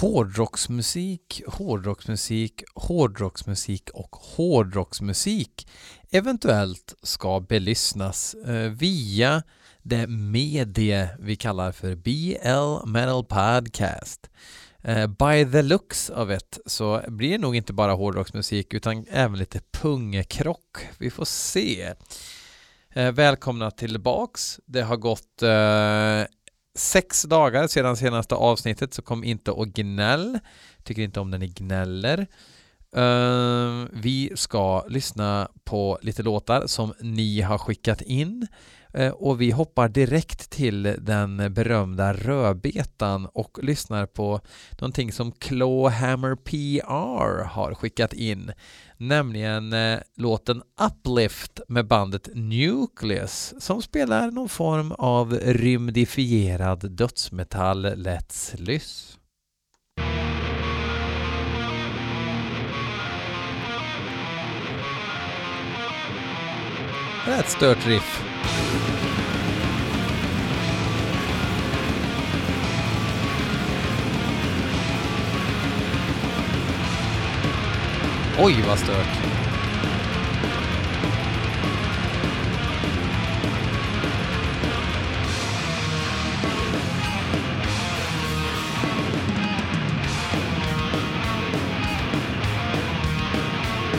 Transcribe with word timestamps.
hårdrocksmusik, 0.00 1.42
hårdrocksmusik, 1.46 2.62
hårdrocksmusik 2.74 3.90
och 3.90 4.16
hårdrocksmusik 4.16 5.68
eventuellt 6.10 6.94
ska 7.02 7.40
belysnas 7.40 8.34
eh, 8.34 8.70
via 8.70 9.42
det 9.82 10.06
medie 10.06 11.08
vi 11.18 11.36
kallar 11.36 11.72
för 11.72 11.94
BL 11.94 12.88
Metal 12.88 13.24
Podcast. 13.24 14.30
Eh, 14.82 15.06
by 15.06 15.52
the 15.52 15.62
looks 15.62 16.10
av 16.10 16.28
det 16.28 16.58
så 16.66 17.02
blir 17.08 17.30
det 17.30 17.38
nog 17.38 17.56
inte 17.56 17.72
bara 17.72 17.92
hårdrocksmusik 17.92 18.74
utan 18.74 19.06
även 19.10 19.38
lite 19.38 19.60
pungkrock. 19.70 20.78
Vi 20.98 21.10
får 21.10 21.24
se. 21.24 21.94
Eh, 22.90 23.12
välkomna 23.12 23.70
tillbaks. 23.70 24.60
Det 24.66 24.82
har 24.82 24.96
gått 24.96 25.42
sex 26.74 27.22
dagar 27.22 27.66
sedan 27.66 27.96
senaste 27.96 28.34
avsnittet 28.34 28.94
så 28.94 29.02
kom 29.02 29.24
inte 29.24 29.50
och 29.50 29.68
gnäll. 29.68 30.38
Tycker 30.82 31.02
inte 31.02 31.20
om 31.20 31.30
när 31.30 31.38
ni 31.38 31.48
gnäller. 31.48 32.26
Uh, 32.96 33.86
vi 33.92 34.32
ska 34.34 34.86
lyssna 34.88 35.48
på 35.64 35.98
lite 36.02 36.22
låtar 36.22 36.66
som 36.66 36.94
ni 37.00 37.40
har 37.40 37.58
skickat 37.58 38.00
in 38.02 38.42
uh, 38.42 38.48
Eh, 38.94 39.12
och 39.12 39.40
vi 39.40 39.50
hoppar 39.50 39.88
direkt 39.88 40.50
till 40.50 40.82
den 40.98 41.54
berömda 41.54 42.12
rödbetan 42.12 43.26
och 43.26 43.58
lyssnar 43.62 44.06
på 44.06 44.40
någonting 44.80 45.12
som 45.12 45.32
Clawhammer 45.32 46.36
PR 46.36 47.44
har 47.44 47.74
skickat 47.74 48.12
in 48.12 48.52
nämligen 48.98 49.72
eh, 49.72 49.98
låten 50.16 50.62
Uplift 50.80 51.60
med 51.68 51.86
bandet 51.86 52.28
Nucleus 52.34 53.54
som 53.58 53.82
spelar 53.82 54.30
någon 54.30 54.48
form 54.48 54.92
av 54.92 55.32
rymdifierad 55.34 56.90
dödsmetall 56.90 57.86
Let's 57.86 58.56
Lyss. 58.56 59.18
Det 67.26 67.34
är 67.34 67.40
ett 67.40 67.50
stört 67.50 67.86
riff. 67.86 68.27
Oj, 78.40 78.64
vad 78.68 78.78
stört. 78.78 79.28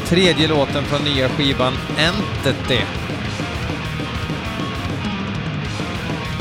Tredje 0.10 0.48
låten 0.48 0.84
från 0.84 1.02
nya 1.02 1.30
skivan 1.30 1.74
Entity. 1.98 3.09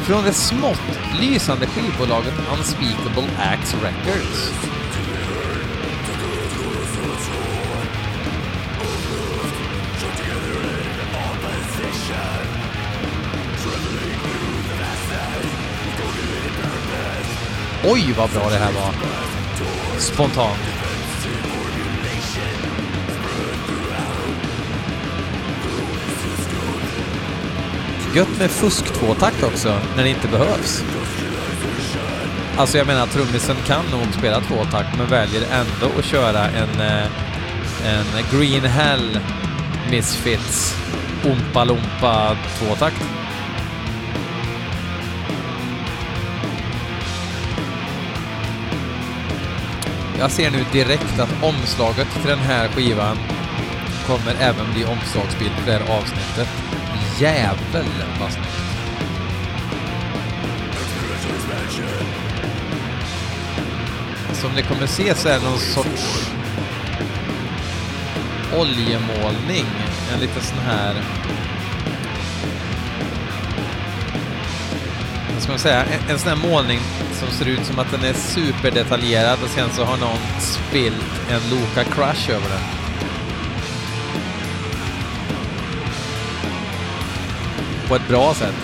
Från 0.08 0.24
det 0.24 0.32
smått 0.32 0.98
lysande 1.20 1.66
skivbolaget 1.66 2.34
Unspeakable 2.58 3.28
Acts 3.38 3.74
Records. 3.74 4.52
Oj, 17.84 18.14
vad 18.18 18.30
bra 18.30 18.50
det 18.50 18.56
här 18.56 18.72
var. 18.72 18.94
Spontant. 19.98 20.67
Gött 28.14 28.38
med 28.38 28.50
fusk-tvåtakt 28.50 29.42
också, 29.42 29.78
när 29.96 30.02
det 30.02 30.08
inte 30.08 30.28
behövs. 30.28 30.84
Alltså 32.56 32.78
jag 32.78 32.86
menar, 32.86 33.06
trummisen 33.06 33.56
kan 33.66 33.84
nog 33.90 34.14
spela 34.18 34.40
tvåtakt 34.40 34.98
men 34.98 35.06
väljer 35.06 35.42
ändå 35.42 35.98
att 35.98 36.04
köra 36.04 36.44
en, 36.44 36.80
eh, 36.80 37.06
en 37.84 38.06
Green 38.38 38.64
Hell 38.64 39.18
Misfits 39.90 40.74
Ompa 41.24 41.64
Lompa 41.64 42.36
tvåtakt. 42.58 43.02
Jag 50.18 50.30
ser 50.30 50.50
nu 50.50 50.64
direkt 50.72 51.20
att 51.20 51.42
omslaget 51.42 52.08
till 52.12 52.30
den 52.30 52.38
här 52.38 52.68
skivan 52.68 53.16
kommer 54.06 54.34
även 54.40 54.72
bli 54.74 54.84
omslagsbild 54.84 55.52
för 55.52 55.66
det 55.66 55.78
här 55.78 55.98
avsnittet. 55.98 56.67
Jävel 57.20 57.84
vad 58.20 58.32
snyggt. 58.32 58.48
Som 64.32 64.52
ni 64.52 64.62
kommer 64.62 64.86
se 64.86 65.14
så 65.14 65.28
är 65.28 65.38
det 65.38 65.44
någon 65.44 65.58
sorts 65.58 66.30
oljemålning. 68.56 69.66
En 70.14 70.20
liten 70.20 70.42
sån 70.42 70.58
här... 70.58 70.94
Vad 75.32 75.42
ska 75.42 75.52
man 75.52 75.58
säga? 75.58 75.84
En, 75.84 76.10
en 76.10 76.18
sån 76.18 76.28
här 76.28 76.48
målning 76.50 76.80
som 77.12 77.28
ser 77.28 77.48
ut 77.48 77.64
som 77.64 77.78
att 77.78 77.90
den 77.90 78.04
är 78.04 78.12
superdetaljerad 78.14 79.38
och 79.42 79.50
sen 79.50 79.70
så 79.70 79.84
har 79.84 79.96
någon 79.96 80.40
spilt 80.40 81.30
en 81.30 81.50
Loka 81.50 81.84
Crush 81.84 82.30
över 82.30 82.48
den. 82.48 82.77
På 87.88 87.94
ett 87.94 88.08
bra 88.08 88.34
sätt. 88.34 88.54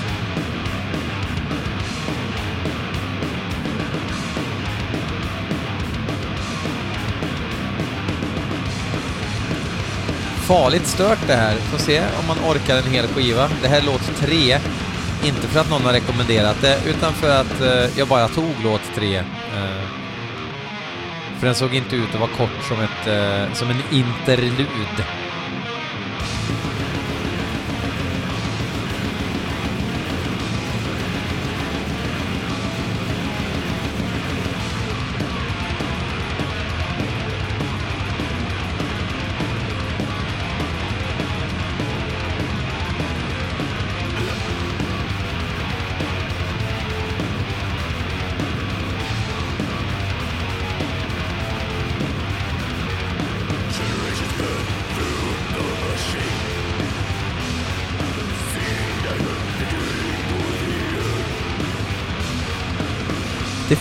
Farligt 10.46 10.86
stört 10.86 11.18
det 11.26 11.34
här. 11.34 11.56
Får 11.56 11.78
se 11.78 12.00
om 12.00 12.26
man 12.26 12.38
orkar 12.50 12.76
en 12.76 12.92
hel 12.92 13.06
skiva. 13.06 13.48
Det 13.62 13.68
här 13.68 13.78
är 13.78 13.82
låt 13.82 14.16
tre. 14.16 14.58
Inte 15.24 15.48
för 15.48 15.60
att 15.60 15.70
någon 15.70 15.82
har 15.82 15.92
rekommenderat 15.92 16.56
det, 16.60 16.78
utan 16.86 17.12
för 17.12 17.40
att 17.40 17.60
eh, 17.60 17.98
jag 17.98 18.08
bara 18.08 18.28
tog 18.28 18.54
låt 18.64 18.94
tre. 18.94 19.16
Eh, 19.16 19.84
för 21.38 21.46
den 21.46 21.54
såg 21.54 21.74
inte 21.74 21.96
ut 21.96 22.14
att 22.14 22.20
vara 22.20 22.30
kort 22.30 22.64
som, 22.68 22.80
ett, 22.80 23.06
eh, 23.06 23.54
som 23.54 23.70
en 23.70 23.82
interlud. 23.90 25.04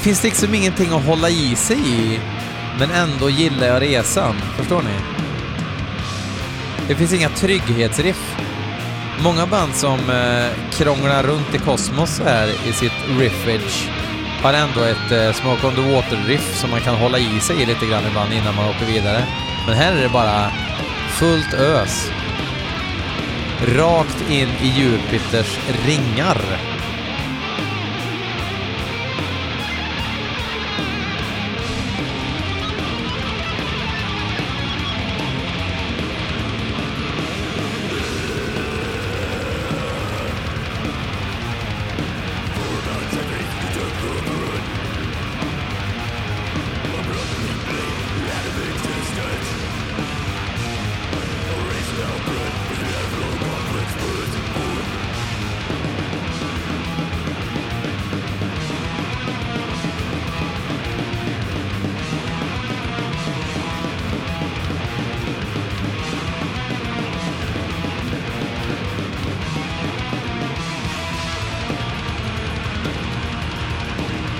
Det 0.04 0.08
finns 0.08 0.24
liksom 0.24 0.56
ingenting 0.56 0.92
att 0.94 1.06
hålla 1.06 1.30
i 1.30 1.56
sig 1.56 1.78
i, 1.78 2.20
men 2.80 2.92
ändå 2.92 3.30
gillar 3.30 3.68
jag 3.68 3.82
resan. 3.82 4.36
Förstår 4.58 4.82
ni? 4.82 4.96
Det 6.88 6.96
finns 6.96 7.14
inga 7.14 7.30
trygghetsriff. 7.30 8.36
Många 9.20 9.46
band 9.46 9.76
som 9.76 10.00
eh, 10.10 10.72
krånglar 10.72 11.24
runt 11.24 11.56
i 11.56 11.58
kosmos 11.58 12.22
här 12.26 12.48
i 12.70 12.74
sitt 12.74 13.20
riffage 13.20 13.90
har 14.42 14.54
ändå 14.54 14.82
ett 14.82 15.12
eh, 15.12 15.34
Smoke 15.34 15.68
on 15.68 15.76
the 15.76 15.94
Water-riff 15.96 16.56
som 16.56 16.70
man 16.70 16.82
kan 16.82 16.96
hålla 16.96 17.20
i 17.20 17.40
sig 17.40 17.62
i 17.62 17.66
lite 17.66 17.86
grann 17.86 18.04
ibland 18.10 18.34
innan 18.34 18.56
man 18.56 18.70
åker 18.70 18.86
vidare. 18.86 19.24
Men 19.68 19.76
här 19.76 19.94
är 19.94 20.02
det 20.02 20.10
bara 20.10 20.52
fullt 21.10 21.54
ös. 21.54 22.12
Rakt 23.76 24.30
in 24.30 24.50
i 24.62 24.68
Jupiters 24.68 25.60
ringar. 25.86 26.73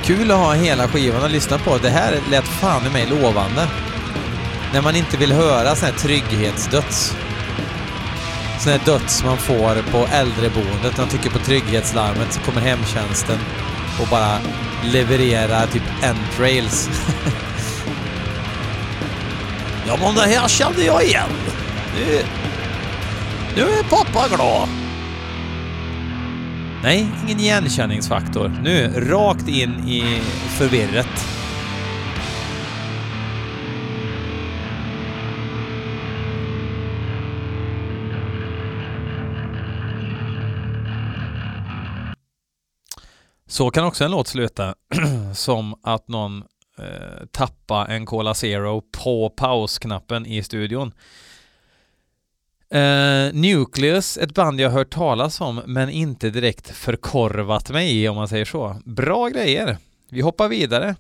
Kul 0.04 0.32
att 0.32 0.38
ha 0.38 0.54
hela 0.54 0.88
skivan 0.88 1.24
att 1.24 1.32
lyssna 1.32 1.58
på. 1.58 1.78
Det 1.78 1.90
här 1.90 2.20
lät 2.32 2.48
fan 2.48 2.86
i 2.86 2.90
mig 2.90 3.06
lovande. 3.06 3.68
När 4.74 4.82
man 4.82 4.96
inte 4.96 5.18
vill 5.18 5.32
höra 5.32 5.76
sån 5.76 5.86
här 5.86 5.96
trygghetsdöds. 5.96 7.16
Sån 8.60 8.72
här 8.72 8.82
döds 8.86 9.24
man 9.24 9.38
får 9.38 9.92
på 9.92 10.08
äldreboendet. 10.14 10.98
Man 10.98 11.08
trycker 11.08 11.30
på 11.30 11.40
trygghetslarmet 11.40 12.34
så 12.34 12.40
kommer 12.40 12.62
hemtjänsten 12.62 13.38
och 14.02 14.08
bara 14.08 14.38
levererar 14.84 15.68
typ 15.68 15.84
entrails. 16.04 16.90
ja 19.88 19.98
men 20.02 20.16
det 20.16 20.22
här 20.22 20.48
kände 20.48 20.84
jag 20.84 21.04
igen. 21.04 21.30
Nu, 21.96 22.20
nu 23.56 23.62
är 23.62 23.84
pappa 23.84 24.36
glad. 24.36 24.83
Nej, 26.84 27.08
ingen 27.28 27.40
igenkänningsfaktor. 27.40 28.52
Nu, 28.64 28.88
rakt 28.88 29.48
in 29.48 29.70
i 29.88 30.02
förvirret. 30.58 31.08
Så 43.48 43.70
kan 43.70 43.86
också 43.86 44.04
en 44.04 44.12
låt 44.12 44.28
sluta. 44.28 44.76
Som 45.34 45.76
att 45.84 46.08
någon 46.08 46.44
eh, 46.78 47.26
tappar 47.32 47.86
en 47.88 48.06
Cola 48.06 48.34
Zero 48.34 48.82
på 49.04 49.30
pausknappen 49.30 50.26
i 50.26 50.44
studion. 50.44 50.92
Uh, 52.76 53.34
Nucleus, 53.34 54.18
ett 54.18 54.34
band 54.34 54.62
jag 54.62 54.70
hört 54.70 54.94
talas 54.94 55.42
om 55.42 55.62
men 55.66 55.90
inte 55.90 56.30
direkt 56.30 56.70
förkorvat 56.70 57.70
mig 57.70 58.02
i 58.02 58.08
om 58.08 58.16
man 58.16 58.28
säger 58.28 58.46
så. 58.46 58.82
Bra 58.86 59.30
grejer. 59.30 59.78
Vi 60.10 60.22
hoppar 60.22 60.48
vidare. 60.48 60.96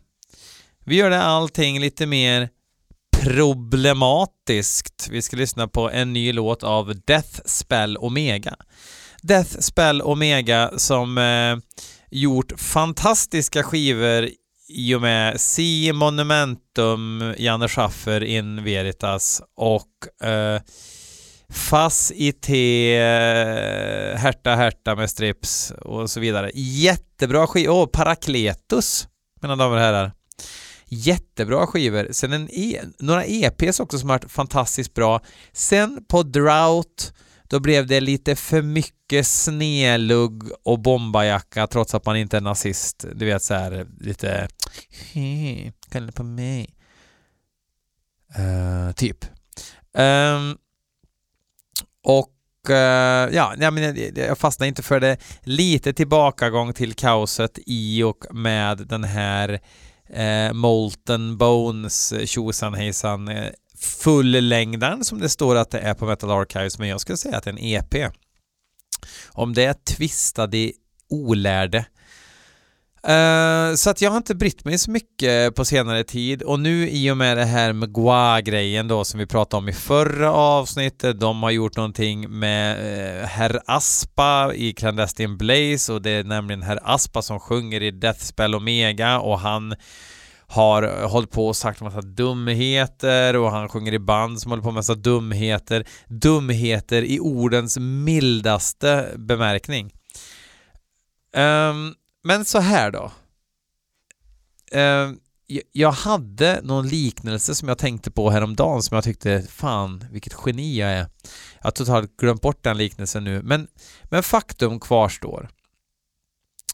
Vi 0.85 0.95
gör 0.95 1.09
det 1.09 1.21
allting 1.21 1.79
lite 1.79 2.05
mer 2.05 2.49
problematiskt. 3.21 5.07
Vi 5.11 5.21
ska 5.21 5.37
lyssna 5.37 5.67
på 5.67 5.89
en 5.89 6.13
ny 6.13 6.33
låt 6.33 6.63
av 6.63 6.93
Death 7.05 7.39
Spell 7.45 7.97
Omega. 7.97 8.55
Death 9.21 9.59
Spell 9.59 10.01
Omega 10.01 10.71
som 10.77 11.17
uh, 11.17 11.57
gjort 12.11 12.53
fantastiska 12.57 13.63
skivor 13.63 14.29
i 14.67 14.95
och 14.95 15.01
med 15.01 15.41
Si 15.41 15.93
Monumentum, 15.93 17.33
Janne 17.37 17.67
Schaffer 17.67 18.23
in 18.23 18.63
Veritas 18.63 19.41
och 19.55 19.89
uh, 20.23 20.61
Fass 21.53 22.11
i 22.15 22.31
te, 22.31 22.99
Herta 24.17 24.55
Herta 24.55 24.95
med 24.95 25.09
strips 25.09 25.71
och 25.71 26.09
så 26.09 26.19
vidare. 26.19 26.51
Jättebra 26.53 27.47
skivor. 27.47 27.73
Åh, 27.73 27.83
oh, 27.83 27.87
Parakletus, 27.87 29.07
mina 29.41 29.55
damer 29.55 29.75
och 29.75 29.81
herrar. 29.81 30.11
Jättebra 30.85 31.67
skivor. 31.67 32.07
Sen 32.11 32.33
en 32.33 32.49
e 32.51 32.81
några 32.99 33.25
EPs 33.25 33.79
också 33.79 33.99
som 33.99 34.09
har 34.09 34.19
varit 34.19 34.31
fantastiskt 34.31 34.93
bra. 34.93 35.21
Sen 35.51 36.05
på 36.07 36.23
Drought, 36.23 37.13
då 37.43 37.59
blev 37.59 37.87
det 37.87 37.99
lite 37.99 38.35
för 38.35 38.61
mycket 38.61 39.27
snelugg 39.27 40.43
och 40.63 40.79
bombajacka 40.79 41.67
trots 41.67 41.95
att 41.95 42.05
man 42.05 42.17
inte 42.17 42.37
är 42.37 42.41
nazist. 42.41 43.05
Du 43.15 43.25
vet 43.25 43.43
så 43.43 43.53
här 43.53 43.87
lite... 43.99 44.47
Kalla 45.89 46.11
på 46.11 46.23
mig. 46.23 46.75
Uh, 48.39 48.91
typ. 48.91 49.25
Um, 49.97 50.57
och 52.03 52.69
eh, 52.69 53.29
ja, 53.33 53.53
jag, 53.59 53.73
men, 53.73 54.13
jag 54.15 54.37
fastnar 54.37 54.67
inte 54.67 54.83
för 54.83 54.99
det. 54.99 55.17
Lite 55.43 55.93
tillbakagång 55.93 56.73
till 56.73 56.93
kaoset 56.93 57.59
i 57.65 58.03
och 58.03 58.25
med 58.31 58.77
den 58.77 59.03
här 59.03 59.59
eh, 60.09 60.53
Molten 60.53 61.37
Bones 61.37 62.13
tjosan 62.25 62.73
hejsan 62.73 63.27
eh, 63.27 63.49
fullängdaren 63.77 65.03
som 65.03 65.19
det 65.19 65.29
står 65.29 65.55
att 65.55 65.71
det 65.71 65.79
är 65.79 65.93
på 65.93 66.05
Metal 66.05 66.31
Archives 66.31 66.79
men 66.79 66.87
jag 66.87 67.01
skulle 67.01 67.17
säga 67.17 67.37
att 67.37 67.43
det 67.43 67.49
är 67.49 67.53
en 67.53 67.63
EP. 67.63 68.11
Om 69.27 69.53
det 69.53 69.65
är 69.65 69.73
tvistade 69.73 70.71
olärde 71.09 71.85
Uh, 73.07 73.75
så 73.75 73.89
att 73.89 74.01
jag 74.01 74.09
har 74.09 74.17
inte 74.17 74.35
brytt 74.35 74.65
mig 74.65 74.77
så 74.77 74.91
mycket 74.91 75.55
på 75.55 75.65
senare 75.65 76.03
tid 76.03 76.43
och 76.43 76.59
nu 76.59 76.89
i 76.89 77.11
och 77.11 77.17
med 77.17 77.37
det 77.37 77.45
här 77.45 77.73
med 77.73 77.93
Gua-grejen 77.93 78.87
då 78.87 79.03
som 79.03 79.19
vi 79.19 79.25
pratade 79.25 79.57
om 79.57 79.69
i 79.69 79.73
förra 79.73 80.31
avsnittet, 80.31 81.19
de 81.19 81.43
har 81.43 81.51
gjort 81.51 81.77
någonting 81.77 82.39
med 82.39 82.77
uh, 82.77 83.25
Herr 83.25 83.59
Aspa 83.65 84.51
i 84.55 84.73
Clandestine 84.73 85.35
Blaze 85.35 85.93
och 85.93 86.01
det 86.01 86.09
är 86.09 86.23
nämligen 86.23 86.61
Herr 86.61 86.79
Aspa 86.83 87.21
som 87.21 87.39
sjunger 87.39 87.83
i 87.83 87.91
Deathspell 87.91 88.55
Omega 88.55 89.19
och 89.19 89.39
han 89.39 89.75
har 90.47 91.07
hållit 91.07 91.31
på 91.31 91.47
och 91.47 91.55
sagt 91.55 91.81
massa 91.81 92.01
dumheter 92.01 93.35
och 93.35 93.51
han 93.51 93.69
sjunger 93.69 93.93
i 93.93 93.99
band 93.99 94.41
som 94.41 94.51
håller 94.51 94.63
på 94.63 94.67
med 94.67 94.75
massa 94.75 94.95
dumheter. 94.95 95.85
Dumheter 96.07 97.01
i 97.01 97.19
ordens 97.19 97.77
mildaste 97.79 99.09
bemärkning. 99.15 99.91
Um, 101.35 101.95
men 102.23 102.45
så 102.45 102.59
här 102.59 102.91
då. 102.91 103.11
Uh, 104.75 105.13
jag 105.71 105.91
hade 105.91 106.61
någon 106.63 106.87
liknelse 106.87 107.55
som 107.55 107.67
jag 107.67 107.77
tänkte 107.77 108.11
på 108.11 108.29
häromdagen 108.29 108.83
som 108.83 108.95
jag 108.95 109.03
tyckte, 109.03 109.41
fan 109.49 110.05
vilket 110.11 110.33
geni 110.45 110.79
jag 110.79 110.89
är. 110.89 110.97
Jag 110.97 111.07
har 111.61 111.71
totalt 111.71 112.17
glömt 112.17 112.41
bort 112.41 112.63
den 112.63 112.77
liknelsen 112.77 113.23
nu, 113.23 113.41
men, 113.43 113.67
men 114.03 114.23
faktum 114.23 114.79
kvarstår. 114.79 115.49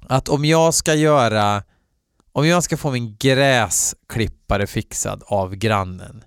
Att 0.02 0.30
om 0.30 0.46
jag 0.46 0.74
ska 0.74 0.94
göra, 0.94 1.64
om 2.32 2.48
jag 2.48 2.64
ska 2.64 2.78
få 2.78 2.92
min 2.92 3.16
gräsklippare 3.18 4.68
fixad 4.68 5.24
av 5.26 5.56
grannen, 5.56 6.24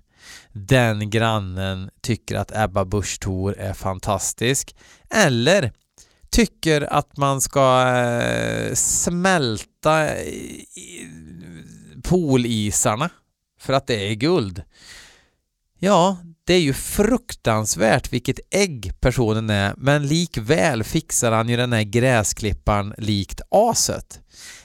den 0.51 1.09
grannen 1.09 1.89
tycker 2.01 2.35
att 2.35 2.51
Ebba 2.55 2.85
Busch 2.85 3.19
Thor 3.19 3.57
är 3.57 3.73
fantastisk, 3.73 4.75
eller 5.09 5.73
tycker 6.33 6.93
att 6.93 7.17
man 7.17 7.41
ska 7.41 7.87
eh, 7.87 8.73
smälta 8.73 10.09
poolisarna 12.03 13.09
för 13.59 13.73
att 13.73 13.87
det 13.87 14.09
är 14.09 14.13
guld. 14.13 14.63
Ja, 15.79 16.17
det 16.45 16.53
är 16.53 16.59
ju 16.59 16.73
fruktansvärt 16.73 18.13
vilket 18.13 18.39
ägg 18.51 18.93
personen 18.99 19.49
är, 19.49 19.73
men 19.77 20.07
likväl 20.07 20.83
fixar 20.83 21.31
han 21.31 21.49
ju 21.49 21.57
den 21.57 21.73
här 21.73 21.83
gräsklipparen 21.83 22.93
likt 22.97 23.41
aset. 23.49 24.19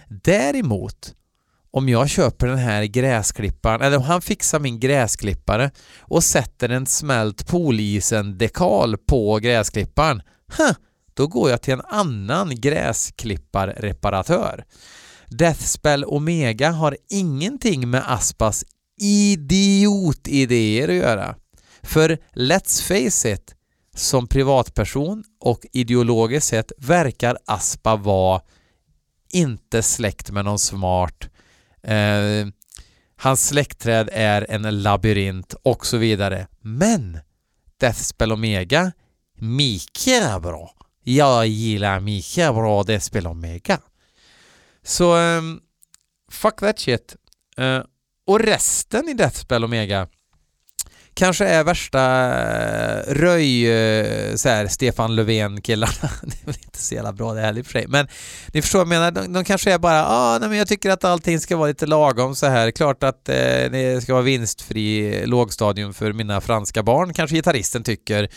Däremot, 0.08 1.14
om 1.70 1.88
jag 1.88 2.08
köper 2.08 2.46
den 2.46 2.58
här 2.58 2.84
gräsklipparen, 2.84 3.82
eller 3.82 3.96
om 3.96 4.02
han 4.02 4.22
fixar 4.22 4.60
min 4.60 4.80
gräsklippare 4.80 5.70
och 6.00 6.24
sätter 6.24 6.68
en 6.68 6.86
smält 6.86 7.48
polisen-dekal 7.48 8.96
på 8.96 9.38
gräsklipparen, 9.38 10.22
huh, 10.58 10.72
då 11.18 11.26
går 11.26 11.50
jag 11.50 11.62
till 11.62 11.72
en 11.72 11.84
annan 11.88 12.60
gräsklipparreparatör. 12.60 14.64
Deathspell 15.26 16.04
Omega 16.04 16.70
har 16.70 16.96
ingenting 17.08 17.90
med 17.90 18.12
Aspas 18.12 18.64
idiotidéer 19.00 20.88
att 20.88 20.94
göra. 20.94 21.36
För 21.82 22.18
let's 22.32 22.82
face 22.82 23.32
it, 23.32 23.54
som 23.94 24.26
privatperson 24.26 25.24
och 25.40 25.66
ideologiskt 25.72 26.48
sett 26.48 26.72
verkar 26.78 27.38
Aspa 27.44 27.96
vara 27.96 28.42
inte 29.32 29.82
släkt 29.82 30.30
med 30.30 30.44
någon 30.44 30.58
smart. 30.58 31.28
Eh, 31.82 32.46
hans 33.16 33.48
släktträd 33.48 34.08
är 34.12 34.46
en 34.50 34.82
labyrint 34.82 35.54
och 35.62 35.86
så 35.86 35.96
vidare. 35.96 36.46
Men 36.60 37.18
Deathspell 37.80 38.32
Omega, 38.32 38.92
mycket 39.38 40.42
bra. 40.42 40.77
Jag 41.08 41.46
gillar 41.46 42.00
mycket 42.00 42.54
bra 42.54 42.82
det 42.82 43.00
spelar 43.00 43.30
Omega. 43.30 43.80
Så 44.82 45.16
um, 45.16 45.60
fuck 46.30 46.60
that 46.60 46.78
shit. 46.78 47.16
Uh, 47.58 47.80
och 48.26 48.40
resten 48.40 49.08
i 49.08 49.14
Deathspell 49.14 49.64
Omega 49.64 50.08
kanske 51.18 51.44
är 51.44 51.64
värsta 51.64 52.00
eh, 52.40 53.14
röj 53.14 53.70
eh, 53.70 54.34
så 54.34 54.48
här, 54.48 54.66
Stefan 54.66 55.16
Löfven-killarna. 55.16 55.92
det 56.22 56.42
är 56.42 56.46
väl 56.46 56.56
inte 56.64 56.78
så 56.78 56.94
jävla 56.94 57.12
bra 57.12 57.34
det 57.34 57.40
heller 57.40 57.58
i 57.58 57.62
och 57.62 57.66
för 57.66 57.72
sig. 57.72 57.86
Men 57.88 58.08
ni 58.52 58.62
förstår 58.62 58.78
vad 58.78 58.86
jag 58.86 58.88
menar, 58.88 59.10
de, 59.10 59.32
de 59.32 59.44
kanske 59.44 59.72
är 59.72 59.78
bara 59.78 60.06
ah, 60.06 60.38
nej, 60.38 60.48
men 60.48 60.58
jag 60.58 60.68
tycker 60.68 60.90
att 60.90 61.04
allting 61.04 61.40
ska 61.40 61.56
vara 61.56 61.68
lite 61.68 61.86
lagom 61.86 62.34
så 62.34 62.46
här. 62.46 62.70
Klart 62.70 63.02
att 63.02 63.28
eh, 63.28 63.34
det 63.34 64.02
ska 64.02 64.12
vara 64.12 64.22
vinstfri 64.22 65.26
lågstadium 65.26 65.94
för 65.94 66.12
mina 66.12 66.40
franska 66.40 66.82
barn, 66.82 67.14
kanske 67.14 67.36
gitarristen 67.36 67.82
tycker. 67.82 68.28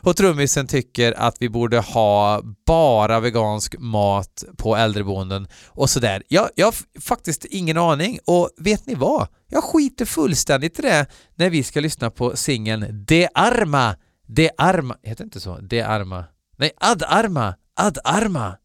Och 0.00 0.16
trummisen 0.16 0.66
tycker 0.66 1.12
att 1.12 1.36
vi 1.40 1.48
borde 1.48 1.78
ha 1.78 2.42
bara 2.66 3.20
vegansk 3.20 3.74
mat 3.78 4.44
på 4.56 4.76
äldreboenden 4.76 5.48
och 5.66 5.90
sådär. 5.90 6.22
Jag, 6.28 6.48
jag 6.54 6.66
har 6.66 6.74
faktiskt 7.00 7.44
ingen 7.44 7.78
aning 7.78 8.18
och 8.24 8.50
vet 8.58 8.86
ni 8.86 8.94
vad? 8.94 9.28
Jag 9.48 9.64
skiter 9.64 10.04
fullständigt 10.04 10.78
i 10.78 10.82
det 10.82 11.06
när 11.34 11.50
vi 11.50 11.62
ska 11.62 11.80
lyssna 11.80 12.10
på 12.10 12.36
singeln 12.36 13.04
De 13.06 13.28
Arma, 13.34 13.96
De 14.26 14.50
Arma, 14.58 14.96
heter 15.02 15.24
det 15.24 15.26
inte 15.26 15.40
så? 15.40 15.58
De 15.60 15.82
Arma? 15.82 16.24
Nej, 16.56 16.70
Ad 16.76 17.04
Arma, 17.08 17.54
Ad 17.74 17.98
Arma. 18.04 18.56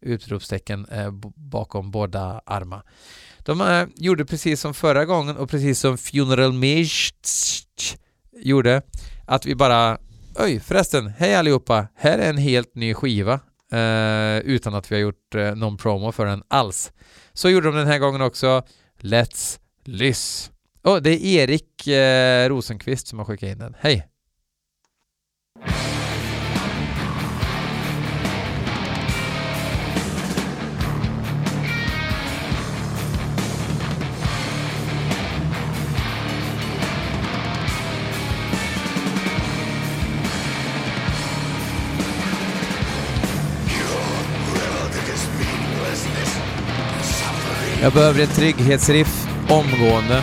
utropstecken 0.00 0.86
eh, 0.86 1.10
bakom 1.36 1.90
båda 1.90 2.40
arma 2.46 2.82
De 3.44 3.60
eh, 3.60 3.86
gjorde 3.96 4.24
precis 4.24 4.60
som 4.60 4.74
förra 4.74 5.04
gången 5.04 5.36
och 5.36 5.50
precis 5.50 5.80
som 5.80 5.98
Funeral 5.98 6.52
mist 6.52 7.28
gjorde, 8.32 8.82
att 9.26 9.46
vi 9.46 9.54
bara 9.54 9.98
Oj, 10.38 10.60
förresten, 10.60 11.08
hej 11.18 11.34
allihopa, 11.34 11.88
här 11.94 12.18
är 12.18 12.30
en 12.30 12.38
helt 12.38 12.74
ny 12.74 12.94
skiva 12.94 13.40
eh, 13.72 14.38
utan 14.38 14.74
att 14.74 14.92
vi 14.92 14.94
har 14.94 15.02
gjort 15.02 15.34
eh, 15.34 15.54
någon 15.54 15.76
promo 15.76 16.12
för 16.12 16.26
den 16.26 16.42
alls. 16.48 16.92
Så 17.32 17.48
gjorde 17.48 17.66
de 17.66 17.76
den 17.76 17.86
här 17.86 17.98
gången 17.98 18.20
också. 18.20 18.62
Let's 19.00 19.58
Lyss. 19.84 20.50
Oh, 20.84 21.00
det 21.02 21.10
är 21.10 21.24
Erik 21.24 21.86
eh, 21.86 22.48
Rosenqvist 22.48 23.06
som 23.06 23.18
har 23.18 23.26
skickat 23.26 23.48
in 23.48 23.58
den. 23.58 23.76
Hej! 23.78 24.08
Jag 47.82 47.92
behöver 47.92 48.22
ett 48.22 48.34
trygghetsriff 48.34 49.33
omgående. 49.48 50.22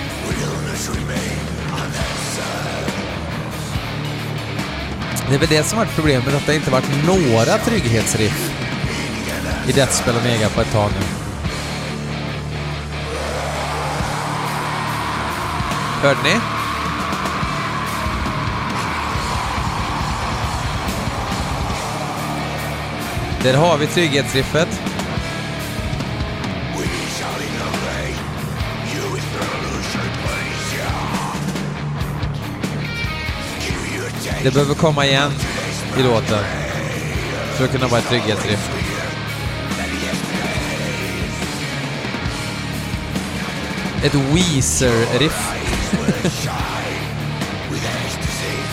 Det 5.29 5.35
är 5.35 5.39
väl 5.39 5.49
det 5.49 5.63
som 5.63 5.77
varit 5.77 5.95
problemet, 5.95 6.33
att 6.33 6.45
det 6.45 6.55
inte 6.55 6.71
varit 6.71 7.05
några 7.07 7.57
trygghetsriff 7.57 8.51
i 9.67 9.71
Deathspel 9.71 10.15
och 10.15 10.23
Mega 10.23 10.49
på 10.49 10.61
ett 10.61 10.71
tag 10.71 10.91
nu. 10.99 11.05
Hörde 16.01 16.19
ni? 16.23 16.35
Där 23.43 23.53
har 23.53 23.77
vi 23.77 23.87
trygghetsriffet. 23.87 24.90
Det 34.43 34.53
behöver 34.53 34.75
komma 34.75 35.05
igen 35.05 35.31
i 35.97 36.03
låten 36.03 36.43
för 37.55 37.65
att 37.65 37.71
kunna 37.71 37.87
vara 37.87 37.99
ett 37.99 38.07
trygghetsriff. 38.07 38.69
Ett 44.03 44.15
Weezer-riff. 44.15 45.51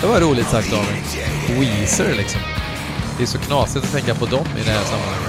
det 0.01 0.07
var 0.07 0.21
roligt 0.21 0.49
sagt 0.49 0.73
av 0.73 0.85
mig. 0.85 1.03
Weezer 1.61 2.15
liksom. 2.17 2.41
Det 3.17 3.23
är 3.23 3.27
så 3.27 3.39
knasigt 3.39 3.85
att 3.85 3.93
tänka 3.93 4.15
på 4.15 4.27
dem 4.27 4.47
i 4.57 4.65
det 4.65 4.71
här 4.71 4.85
sammanhanget. 4.85 5.28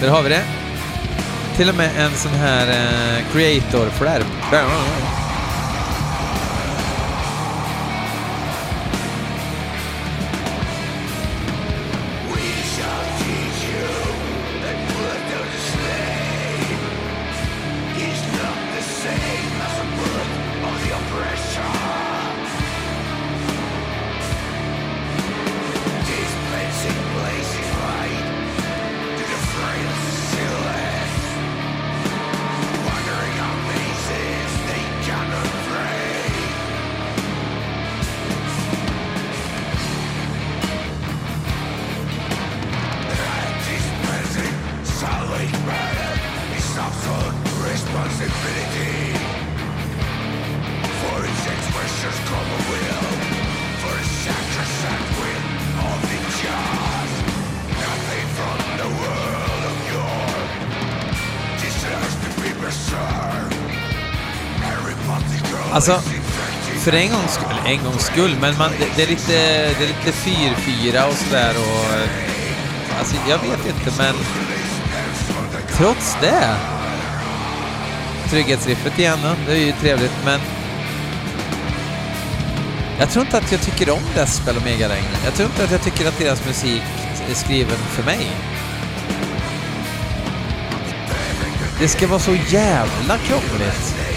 Där 0.00 0.08
har 0.08 0.22
vi 0.22 0.28
det. 0.28 0.44
Till 1.56 1.68
och 1.68 1.74
med 1.74 1.90
en 1.98 2.10
sån 2.10 2.32
här 2.32 2.66
eh, 2.68 3.24
creator-flärp. 3.32 4.26
Alltså, 65.72 66.00
för 66.78 66.92
en 66.92 67.10
gångs 67.10 67.32
skull, 67.34 67.46
eller 67.50 67.70
en 67.70 67.84
gångs 67.84 68.04
skull, 68.04 68.36
men 68.40 68.58
man, 68.58 68.70
det, 68.78 68.86
det, 68.96 69.02
är 69.02 69.06
lite, 69.06 69.32
det 69.78 69.84
är 69.84 69.88
lite 69.88 70.12
fyr-fyra 70.12 71.06
och 71.06 71.14
sådär 71.14 71.54
och... 71.58 71.94
Alltså, 72.98 73.16
jag 73.28 73.38
vet 73.38 73.66
inte, 73.66 73.92
men... 73.98 74.14
Trots 75.76 76.16
det. 76.20 76.56
Trygghetsriffet 78.30 78.98
igen 78.98 79.18
det 79.46 79.52
är 79.52 79.56
ju 79.56 79.72
trevligt, 79.72 80.24
men... 80.24 80.40
Jag 82.98 83.10
tror 83.10 83.24
inte 83.24 83.38
att 83.38 83.52
jag 83.52 83.60
tycker 83.60 83.90
om 83.90 84.02
Despel 84.14 84.56
och 84.56 84.64
Mega 84.64 84.88
längre. 84.88 85.16
Jag 85.24 85.34
tror 85.34 85.48
inte 85.48 85.64
att 85.64 85.70
jag 85.70 85.82
tycker 85.82 86.08
att 86.08 86.18
deras 86.18 86.46
musik 86.46 86.82
är 87.30 87.34
skriven 87.34 87.78
för 87.78 88.02
mig. 88.02 88.30
Det 91.80 91.88
ska 91.88 92.06
vara 92.06 92.20
så 92.20 92.34
jävla 92.34 93.18
krångligt. 93.18 94.09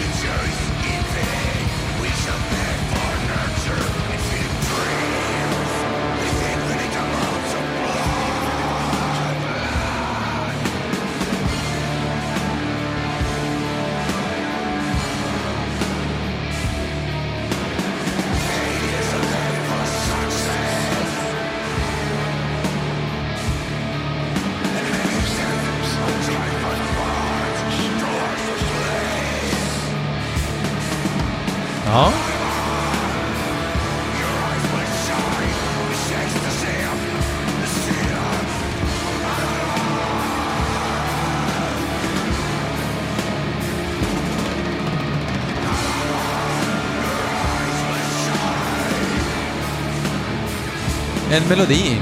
En 51.33 51.49
melodi. 51.49 51.99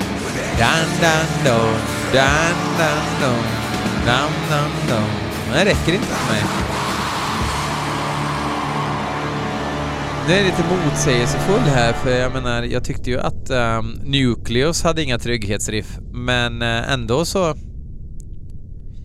Dan, 0.59 0.87
dan, 1.01 1.25
don, 1.45 1.73
dan, 2.13 2.55
dan, 2.77 2.97
don, 3.21 3.43
dam, 4.05 4.31
dam, 4.49 4.71
don. 4.89 5.09
Men 5.47 5.65
det 5.65 5.71
räcker 5.71 5.93
inte 5.93 6.05
för 6.05 6.33
mig. 6.33 6.43
Det 10.27 10.39
är 10.39 10.43
lite 10.43 10.63
motsägelsefull 10.63 11.61
här, 11.61 11.93
för 11.93 12.09
jag 12.09 12.33
menar, 12.33 12.63
jag 12.63 12.83
tyckte 12.83 13.09
ju 13.09 13.19
att 13.19 13.49
um, 13.49 13.99
Nucleus 14.03 14.83
hade 14.83 15.03
inga 15.03 15.19
trygghetsriff, 15.19 15.97
men 16.11 16.61
uh, 16.61 16.93
ändå 16.93 17.25
så 17.25 17.55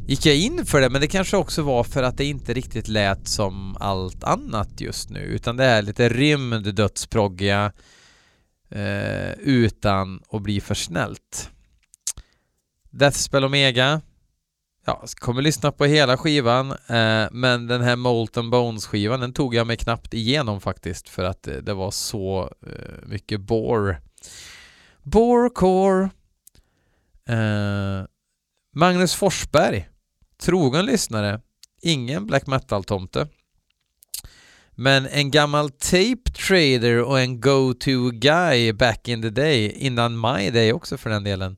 gick 0.06 0.26
jag 0.26 0.37
in 0.37 0.66
för 0.66 0.80
det, 0.80 0.90
men 0.90 1.00
det 1.00 1.06
kanske 1.06 1.37
också 1.37 1.62
var 1.62 1.85
för 1.85 2.02
att 2.02 2.18
det 2.18 2.25
inte 2.25 2.54
riktigt 2.54 2.88
lät 2.88 3.28
som 3.28 3.76
allt 3.80 4.25
annat 4.25 4.80
just 4.80 5.11
nu, 5.11 5.21
utan 5.21 5.56
det 5.56 5.64
är 5.64 5.83
lite 5.83 6.09
rymd-dödsproggiga 6.09 7.73
eh, 8.70 9.32
utan 9.32 10.23
att 10.30 10.42
bli 10.42 10.61
för 10.61 10.75
snällt. 10.75 11.50
Deathspell 12.90 13.44
Omega 13.44 14.00
ja, 14.87 15.04
kommer 15.14 15.42
lyssna 15.42 15.73
på 15.73 15.85
hela 15.85 16.16
skivan, 16.16 16.70
eh, 16.70 17.28
men 17.30 17.66
den 17.66 17.82
här 17.82 17.96
Molten 17.96 18.50
Bones-skivan, 18.50 19.20
den 19.20 19.32
tog 19.32 19.54
jag 19.54 19.66
mig 19.66 19.76
knappt 19.76 20.14
igenom 20.14 20.61
faktiskt, 20.61 21.08
för 21.08 21.25
att 21.25 21.42
det, 21.42 21.61
det 21.61 21.75
var 21.75 21.90
så 21.90 22.50
eh, 22.66 23.08
mycket 23.08 23.40
bore. 23.40 24.00
Borecore. 25.02 26.11
Eh, 27.28 28.04
Magnus 28.73 29.14
Forsberg, 29.14 29.88
trogen 30.38 30.87
lyssnare, 30.87 31.40
ingen 31.82 32.26
black 32.26 32.46
metal-tomte. 32.46 33.28
Men 34.78 35.06
en 35.06 35.30
gammal 35.30 35.71
tape 35.71 36.30
trader 36.47 37.02
och 37.02 37.21
en 37.21 37.40
go-to 37.40 38.11
guy 38.11 38.73
back 38.73 39.09
in 39.09 39.23
the 39.23 39.30
day, 39.30 39.71
innan 39.71 40.21
My 40.21 40.50
Day 40.50 40.73
också 40.73 40.97
för 40.97 41.11
den 41.11 41.25
delen. 41.25 41.56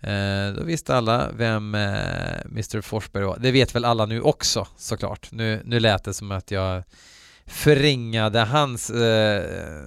Eh, 0.00 0.52
då 0.56 0.64
visste 0.64 0.94
alla 0.94 1.30
vem 1.32 1.74
eh, 1.74 2.40
Mr 2.44 2.80
Forsberg 2.80 3.24
var. 3.24 3.38
Det 3.38 3.50
vet 3.50 3.74
väl 3.74 3.84
alla 3.84 4.06
nu 4.06 4.20
också 4.20 4.66
såklart. 4.76 5.32
Nu, 5.32 5.62
nu 5.64 5.80
lät 5.80 6.04
det 6.04 6.14
som 6.14 6.32
att 6.32 6.50
jag 6.50 6.82
förringade 7.46 8.40
hans 8.40 8.90
eh, 8.90 9.44
eh, 9.44 9.86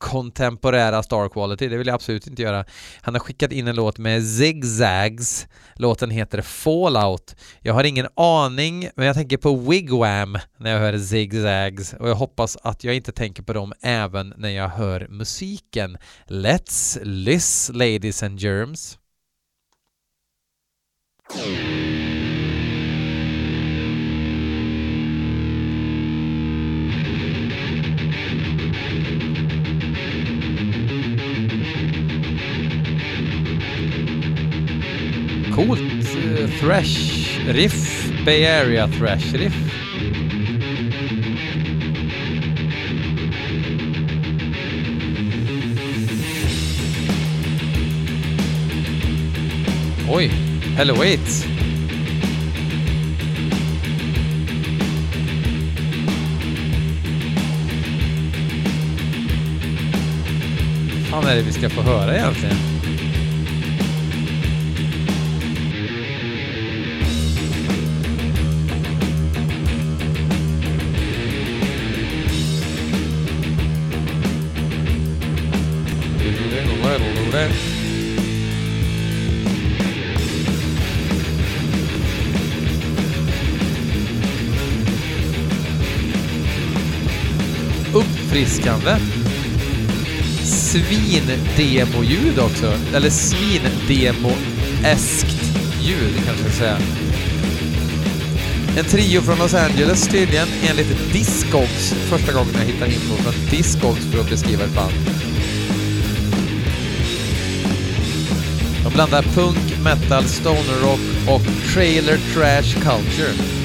kontemporära 0.00 1.02
star 1.02 1.28
quality. 1.28 1.68
Det 1.68 1.76
vill 1.76 1.86
jag 1.86 1.94
absolut 1.94 2.26
inte 2.26 2.42
göra. 2.42 2.64
Han 3.00 3.14
har 3.14 3.20
skickat 3.20 3.52
in 3.52 3.68
en 3.68 3.76
låt 3.76 3.98
med 3.98 4.26
Zigzags. 4.26 5.46
Låten 5.74 6.10
heter 6.10 6.42
Fallout. 6.42 7.36
Jag 7.60 7.74
har 7.74 7.84
ingen 7.84 8.08
aning, 8.16 8.88
men 8.96 9.06
jag 9.06 9.16
tänker 9.16 9.36
på 9.36 9.56
Wigwam 9.56 10.38
när 10.56 10.70
jag 10.70 10.78
hör 10.78 10.98
Zigzags 10.98 11.92
och 11.92 12.08
jag 12.08 12.14
hoppas 12.14 12.56
att 12.62 12.84
jag 12.84 12.94
inte 12.94 13.12
tänker 13.12 13.42
på 13.42 13.52
dem 13.52 13.72
även 13.80 14.34
när 14.36 14.50
jag 14.50 14.68
hör 14.68 15.06
musiken. 15.10 15.98
Let's 16.26 16.98
listen, 17.02 17.78
ladies 17.78 18.22
and 18.22 18.40
germs. 18.40 18.98
Coolt 35.60 35.78
eh, 35.78 36.48
thrash 36.58 37.38
riff, 37.46 38.24
Bay 38.24 38.46
Area 38.46 38.88
thrash 38.88 39.34
riff. 39.34 39.52
Oj, 50.08 50.30
Hello 50.76 50.94
Wait. 50.94 51.46
Vad 61.10 61.22
fan 61.22 61.30
är 61.30 61.36
det 61.36 61.42
vi 61.42 61.52
ska 61.52 61.70
få 61.70 61.82
höra 61.82 62.16
egentligen? 62.16 62.79
Uppfriskande. 88.40 88.96
Svin-demo-ljud 90.44 92.38
också. 92.38 92.72
Eller 92.94 93.10
svin-demo-eskt 93.10 95.36
ljud 95.82 96.14
kanske 96.26 96.44
jag 96.44 96.52
ska 96.52 96.58
säga. 96.58 96.78
En 98.78 98.84
trio 98.84 99.20
från 99.20 99.38
Los 99.38 99.54
Angeles 99.54 100.08
tydligen, 100.08 100.48
enligt 100.70 101.12
Discogs. 101.12 101.92
Första 101.92 102.32
gången 102.32 102.54
jag 102.58 102.64
hittar 102.64 102.86
info 102.86 103.14
från 103.14 103.34
Discogs 103.50 104.04
för 104.12 104.20
att 104.20 104.30
beskriva 104.30 104.64
ett 104.64 104.74
band. 104.74 104.92
De 108.84 108.92
blandar 108.92 109.22
punk, 109.22 109.78
metal, 109.84 110.24
stoner 110.24 110.80
rock 110.82 111.00
och 111.28 111.42
trailer 111.74 112.18
trash 112.34 112.74
culture. 112.74 113.59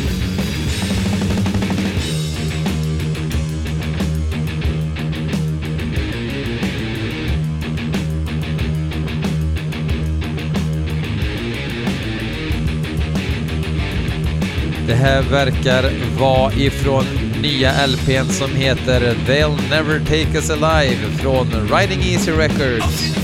Det 14.87 14.95
här 14.95 15.21
verkar 15.21 15.91
vara 16.19 16.53
ifrån 16.53 17.05
nya 17.41 17.87
LPn 17.87 18.29
som 18.29 18.55
heter 18.55 19.15
They'll 19.27 19.69
Never 19.69 19.99
Take 19.99 20.37
Us 20.37 20.49
Alive 20.49 20.97
från 21.21 21.47
Riding 21.47 22.01
Easy 22.01 22.31
Records. 22.31 23.15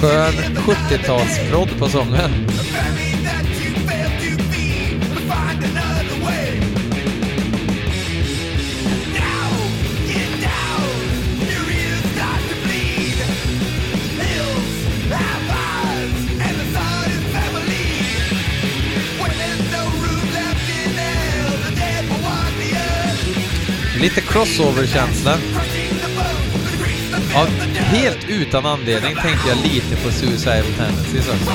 Skön 0.00 0.34
70-talsprodd 0.56 1.78
på 1.78 1.88
sången. 1.88 2.30
Lite 24.08 24.20
crossover-känsla. 24.20 25.38
Ja, 27.32 27.46
helt 27.74 28.18
utan 28.28 28.66
anledning 28.66 29.14
tänkte 29.14 29.48
jag 29.48 29.58
lite 29.72 29.96
på 30.04 30.10
Suicidal 30.10 30.64
Tendencies 30.76 31.28
också. 31.28 31.52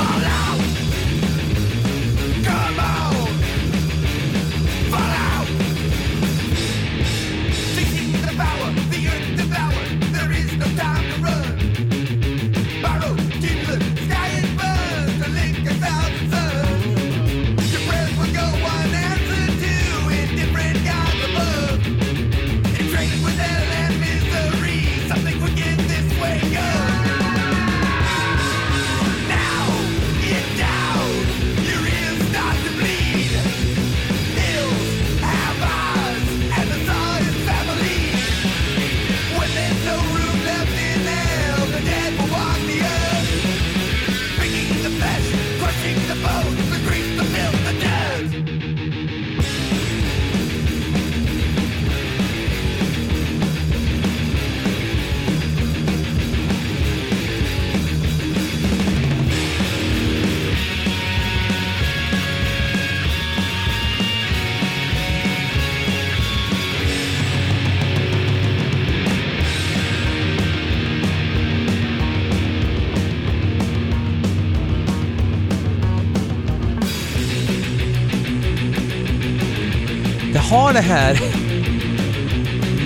Har 80.74 80.82
det 80.82 80.88
här 80.88 81.14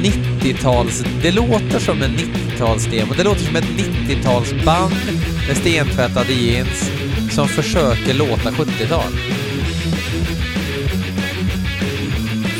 90-tals... 0.03 1.03
Det 1.21 1.31
låter 1.31 1.79
som 1.79 2.01
en 2.01 2.11
90-talsdemo. 2.11 3.13
Det 3.17 3.23
låter 3.23 3.41
som 3.41 3.55
ett 3.55 3.65
90-talsband 3.65 4.95
med 5.47 5.57
stentvättade 5.57 6.33
jeans 6.33 6.91
som 7.31 7.47
försöker 7.47 8.13
låta 8.13 8.51
70-tal. 8.51 9.11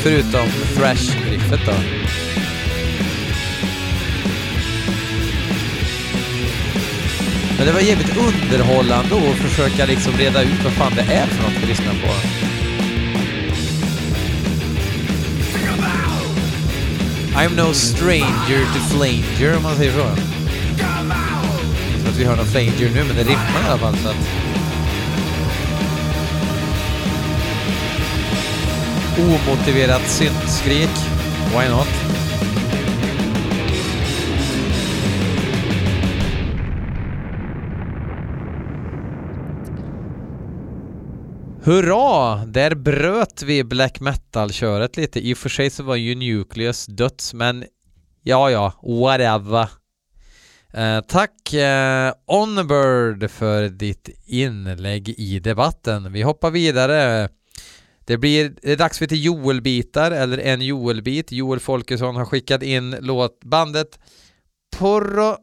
Förutom 0.02 0.48
thrash-riffet 0.76 1.66
då. 1.66 1.74
Men 7.58 7.66
det 7.66 7.72
var 7.72 7.80
jävligt 7.80 8.16
underhållande 8.16 9.14
att 9.16 9.36
försöka 9.36 9.86
liksom 9.86 10.12
reda 10.12 10.42
ut 10.42 10.64
vad 10.64 10.72
fan 10.72 10.92
det 10.96 11.12
är 11.14 11.26
för 11.26 11.42
något 11.42 11.62
vi 11.62 11.66
lyssnar 11.66 11.92
på. 11.92 12.37
I'm 17.38 17.54
no 17.54 17.72
stranger 17.72 18.64
to 18.74 18.80
flanger 18.90 19.56
om 19.56 19.62
man 19.62 19.76
säger 19.76 19.92
så. 19.92 20.06
Så 22.02 22.08
att 22.08 22.16
vi 22.18 22.24
hör 22.24 22.36
någon 22.36 22.46
flanger 22.46 22.90
nu, 22.94 23.04
men 23.04 23.16
det 23.16 23.22
rimmar 23.22 23.62
i 23.64 23.68
alla 23.68 23.78
fall 23.78 23.96
så 23.96 24.08
att... 24.08 24.16
Omotiverat 29.18 30.08
syntskrik. 30.08 30.90
Why 31.54 31.68
not? 31.68 32.17
Hurra! 41.68 42.44
Där 42.44 42.74
bröt 42.74 43.42
vi 43.42 43.64
black 43.64 44.00
metal-köret 44.00 44.96
lite. 44.96 45.20
I 45.20 45.34
och 45.34 45.38
för 45.38 45.48
sig 45.48 45.70
så 45.70 45.82
var 45.82 45.96
ju 45.96 46.14
Nucleus 46.14 46.86
döds, 46.86 47.34
men 47.34 47.64
ja, 48.22 48.50
ja, 48.50 48.72
whatever. 48.82 49.68
Eh, 50.72 51.00
tack 51.00 51.52
eh, 51.52 52.12
Onbird 52.26 53.30
för 53.30 53.68
ditt 53.68 54.08
inlägg 54.26 55.08
i 55.08 55.38
debatten. 55.38 56.12
Vi 56.12 56.22
hoppar 56.22 56.50
vidare. 56.50 57.28
Det 58.04 58.18
blir 58.18 58.54
det 58.62 58.72
är 58.72 58.76
dags 58.76 58.98
för 58.98 59.04
lite 59.04 59.16
Joel-bitar, 59.16 60.10
eller 60.10 60.38
en 60.38 60.60
Joel-bit. 60.60 61.32
Joel 61.32 61.60
Folkesson 61.60 62.16
har 62.16 62.24
skickat 62.24 62.62
in 62.62 62.90
låtbandet 62.90 63.98
Porro... 64.78 65.36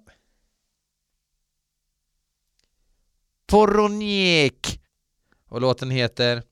Poroniek 3.48 4.85
och 5.56 5.62
låten 5.62 5.92
heter 5.92 6.44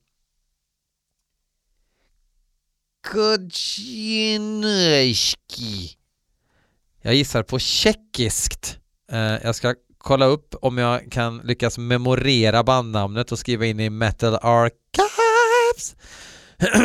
Kodzinski. 3.12 3.98
Jag 7.02 7.14
gissar 7.14 7.42
på 7.42 7.58
tjeckiskt. 7.58 8.78
Uh, 9.12 9.18
jag 9.18 9.54
ska 9.54 9.74
kolla 9.98 10.26
upp 10.26 10.54
om 10.60 10.78
jag 10.78 11.12
kan 11.12 11.38
lyckas 11.38 11.78
memorera 11.78 12.64
bandnamnet 12.64 13.32
och 13.32 13.38
skriva 13.38 13.66
in 13.66 13.80
i 13.80 13.90
Metal 13.90 14.34
Archives. 14.34 15.96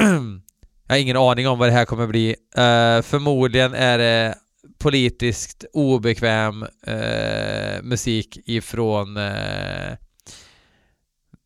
jag 0.88 0.96
har 0.96 0.98
ingen 0.98 1.18
aning 1.18 1.48
om 1.48 1.60
vad 1.60 1.68
det 1.68 1.74
här 1.74 1.86
kommer 1.86 2.08
bli. 2.08 2.30
Uh, 2.30 3.02
förmodligen 3.02 3.74
är 3.74 3.98
det 3.98 4.36
politiskt 4.78 5.66
obekväm 5.74 6.64
uh, 6.64 7.82
musik 7.84 8.38
ifrån 8.46 9.18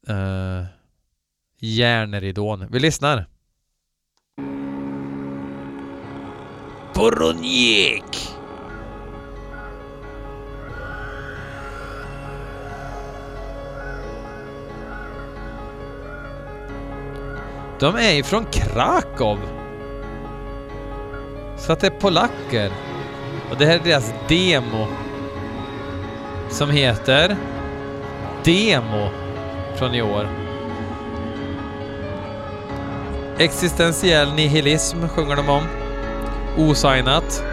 uh, 0.09 0.65
järnridån. 1.59 2.67
Vi 2.71 2.79
lyssnar. 2.79 3.25
Boronjek! 6.93 8.33
De 17.79 17.95
är 17.95 18.13
ifrån 18.13 18.45
Krakow. 18.51 19.39
Så 21.57 21.73
att 21.73 21.79
det 21.79 21.87
är 21.87 21.99
polacker. 21.99 22.71
Och 23.51 23.57
det 23.57 23.65
här 23.65 23.79
är 23.79 23.83
deras 23.83 24.13
demo. 24.27 24.87
Som 26.49 26.69
heter 26.69 27.37
Demo 28.43 29.22
från 29.75 29.95
i 29.95 30.01
år. 30.01 30.27
Existentiell 33.37 34.33
nihilism 34.33 35.07
sjunger 35.07 35.35
de 35.35 35.49
om. 35.49 35.63
Osignat. 36.57 37.43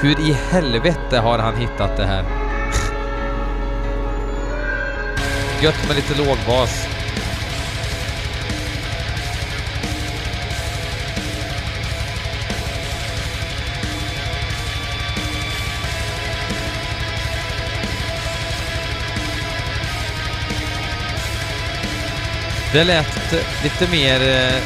Hur 0.00 0.20
i 0.28 0.32
helvete 0.32 1.18
har 1.18 1.38
han 1.38 1.56
hittat 1.56 1.96
det 1.96 2.04
här? 2.04 2.24
Gött 5.62 5.88
med 5.88 5.96
lite 5.96 6.18
lågbas. 6.18 6.93
Det 22.74 22.84
lät 22.84 23.32
lite 23.62 23.90
mer 23.90 24.20
eh, 24.20 24.62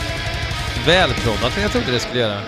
välproddat 0.87 1.57
än 1.57 1.63
jag 1.63 1.73
trodde 1.73 1.93
det 1.93 2.01
skulle 2.01 2.21
göra. 2.21 2.41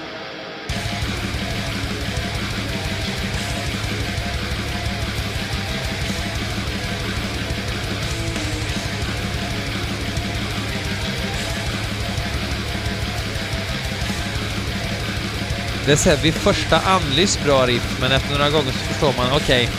Det 15.87 15.93
är 15.93 15.97
så 15.97 16.11
här, 16.11 16.17
vid 16.17 16.35
första 16.35 16.81
anlys 16.81 17.45
bra 17.45 17.67
riff, 17.67 17.97
men 18.01 18.13
efter 18.13 18.33
några 18.33 18.51
gånger 18.51 18.73
så 18.73 18.79
förstår 18.79 19.15
man, 19.17 19.27
okej. 19.33 19.65
Okay, 19.65 19.77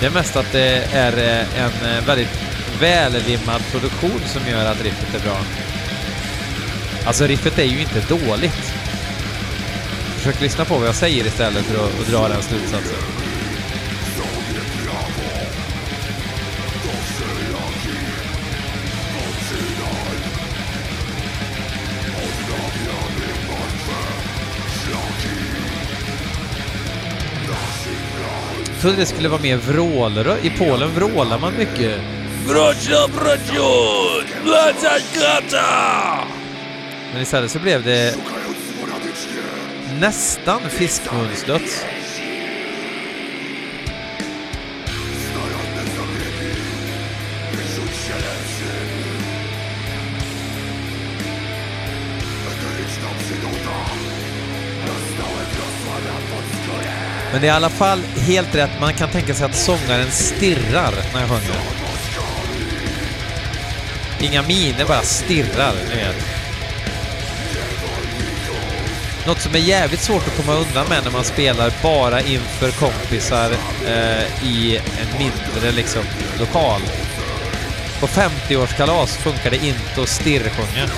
det 0.00 0.06
är 0.06 0.10
mest 0.10 0.36
att 0.36 0.52
det 0.52 0.88
är 0.92 1.18
eh, 1.18 1.64
en 1.64 1.96
eh, 1.96 2.04
väldigt 2.06 2.43
vällimmad 2.80 3.62
produktion 3.70 4.20
som 4.26 4.48
gör 4.48 4.70
att 4.70 4.82
riffet 4.82 5.14
är 5.14 5.24
bra. 5.28 5.38
Alltså 7.06 7.26
riffet 7.26 7.58
är 7.58 7.64
ju 7.64 7.80
inte 7.80 8.00
dåligt. 8.08 8.72
Försök 10.16 10.40
lyssna 10.40 10.64
på 10.64 10.78
vad 10.78 10.88
jag 10.88 10.94
säger 10.94 11.26
istället 11.26 11.64
för 11.64 11.84
att, 11.84 12.00
att 12.00 12.06
dra 12.06 12.28
den 12.28 12.42
slutsatsen. 12.42 12.96
Jag 28.66 28.90
trodde 28.90 28.96
det 28.96 29.06
skulle 29.06 29.28
vara 29.28 29.40
mer 29.40 29.56
vrålrö... 29.56 30.36
I 30.42 30.50
Polen 30.50 30.90
vrålar 30.94 31.38
man 31.38 31.52
mycket. 31.56 32.00
Wrocław, 32.44 33.10
Wrocław, 33.10 34.24
Wrocław, 34.44 35.54
Men 37.12 37.22
istället 37.22 37.50
så 37.50 37.58
blev 37.58 37.84
det 37.84 38.16
nästan 40.00 40.60
fiskmunsdöds. 40.70 41.84
Men 57.32 57.40
det 57.40 57.46
är 57.46 57.52
i 57.52 57.56
alla 57.56 57.70
fall 57.70 57.98
helt 57.98 58.54
rätt. 58.54 58.70
Man 58.80 58.94
kan 58.94 59.08
tänka 59.08 59.34
sig 59.34 59.46
att 59.46 59.54
sångaren 59.54 60.10
stirrar 60.10 60.92
när 61.14 61.20
jag 61.20 61.28
sjunger. 61.30 61.83
Inga 64.20 64.42
miner, 64.42 64.84
bara 64.84 65.02
stirrar, 65.02 65.74
ni 65.88 65.96
vet. 65.96 66.44
Något 69.26 69.40
som 69.40 69.54
är 69.54 69.58
jävligt 69.58 70.00
svårt 70.00 70.26
att 70.26 70.36
komma 70.36 70.58
undan 70.58 70.86
med 70.88 71.04
när 71.04 71.10
man 71.10 71.24
spelar 71.24 71.72
bara 71.82 72.20
inför 72.20 72.70
kompisar 72.70 73.50
eh, 73.86 74.46
i 74.46 74.76
en 74.76 75.18
mindre 75.18 75.72
liksom, 75.72 76.02
lokal. 76.38 76.80
På 78.00 78.06
50-årskalas 78.06 79.16
funkar 79.16 79.50
det 79.50 79.56
inte 79.66 80.02
att 80.02 80.08
stirrsjunga. 80.08 80.88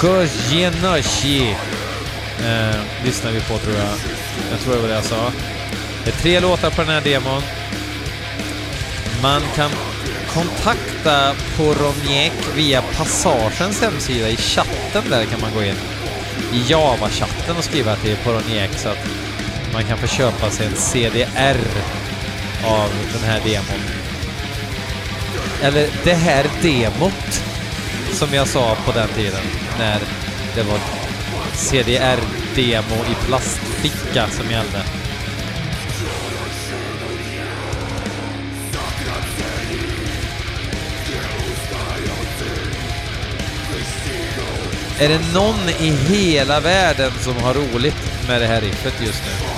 Kojinoshi 0.00 1.50
eh, 2.40 2.80
lyssnar 3.04 3.32
vi 3.32 3.40
på 3.40 3.58
tror 3.58 3.76
jag. 3.76 3.94
Jag 4.50 4.60
tror 4.60 4.74
det 4.74 4.80
var 4.80 4.88
det 4.88 4.94
jag 4.94 5.04
sa. 5.04 5.32
Det 6.04 6.10
är 6.10 6.14
tre 6.14 6.40
låtar 6.40 6.70
på 6.70 6.82
den 6.82 6.90
här 6.90 7.00
demon. 7.00 7.42
Man 9.22 9.42
kan 9.54 9.70
kontakta 10.28 11.34
Poromiek 11.56 12.32
via 12.56 12.82
Passagens 12.82 13.80
hemsida 13.80 14.28
i 14.28 14.36
chatten 14.36 15.02
där 15.10 15.24
kan 15.24 15.40
man 15.40 15.50
gå 15.54 15.62
in. 15.62 15.76
I 16.52 16.70
Java-chatten 16.70 17.56
och 17.56 17.64
skriva 17.64 17.96
till 17.96 18.16
Poroniek 18.16 18.78
så 18.78 18.88
att 18.88 19.06
man 19.72 19.84
kan 19.84 19.98
få 19.98 20.06
köpa 20.06 20.50
sig 20.50 20.66
en 20.66 20.76
CDR 20.76 21.60
av 22.64 22.90
den 23.12 23.22
här 23.22 23.40
demon. 23.44 23.80
Eller 25.62 25.88
det 26.04 26.14
här 26.14 26.46
demot 26.62 27.42
som 28.12 28.34
jag 28.34 28.48
sa 28.48 28.76
på 28.86 28.92
den 28.92 29.08
tiden 29.08 29.42
när 29.80 30.00
det 30.54 30.62
var 30.62 30.78
CDR-demo 31.54 33.04
i 33.10 33.26
plastficka 33.26 34.28
som 34.28 34.50
gällde. 34.50 34.82
Är 44.98 45.08
det 45.08 45.34
någon 45.34 45.68
i 45.80 45.90
hela 45.90 46.60
världen 46.60 47.12
som 47.20 47.36
har 47.36 47.54
roligt 47.54 48.28
med 48.28 48.40
det 48.40 48.46
här 48.46 48.60
riffet 48.60 48.94
just 49.00 49.22
nu? 49.24 49.48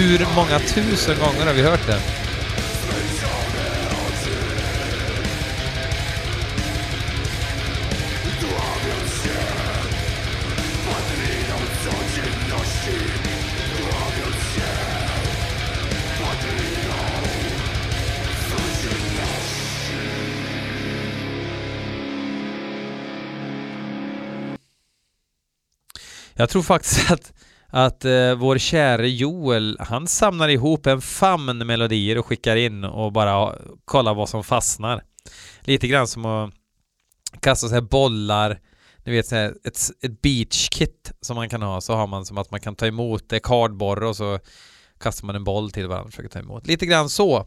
Hur 0.00 0.26
många 0.34 0.58
tusen 0.58 1.18
gånger 1.18 1.46
har 1.46 1.52
vi 1.54 1.62
hört 1.62 1.86
det? 1.86 2.21
Jag 26.42 26.48
tror 26.48 26.62
faktiskt 26.62 27.10
att, 27.10 27.32
att 27.66 28.04
uh, 28.04 28.34
vår 28.34 28.58
käre 28.58 29.08
Joel, 29.08 29.76
han 29.80 30.08
samlar 30.08 30.48
ihop 30.48 30.86
en 30.86 31.00
famn 31.00 31.66
melodier 31.66 32.18
och 32.18 32.26
skickar 32.26 32.56
in 32.56 32.84
och 32.84 33.12
bara 33.12 33.54
kollar 33.84 34.14
vad 34.14 34.28
som 34.28 34.44
fastnar. 34.44 35.02
Lite 35.60 35.86
grann 35.86 36.06
som 36.06 36.24
att 36.24 36.54
kasta 37.40 37.68
så 37.68 37.74
här 37.74 37.80
bollar, 37.80 38.60
ni 39.04 39.12
vet 39.12 39.26
så 39.26 39.34
här, 39.34 39.54
ett, 39.64 39.78
ett 40.02 40.22
beachkit 40.22 41.12
som 41.20 41.36
man 41.36 41.48
kan 41.48 41.62
ha, 41.62 41.80
så 41.80 41.94
har 41.94 42.06
man 42.06 42.26
som 42.26 42.38
att 42.38 42.50
man 42.50 42.60
kan 42.60 42.74
ta 42.74 42.86
emot 42.86 43.28
det 43.28 43.40
kardborre 43.40 44.08
och 44.08 44.16
så 44.16 44.38
kastar 45.00 45.26
man 45.26 45.36
en 45.36 45.44
boll 45.44 45.70
till 45.70 45.88
varandra 45.88 46.04
och 46.04 46.10
försöker 46.10 46.30
ta 46.30 46.38
emot. 46.38 46.66
Lite 46.66 46.86
grann 46.86 47.08
så. 47.08 47.46